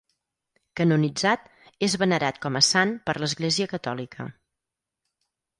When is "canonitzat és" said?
0.79-1.97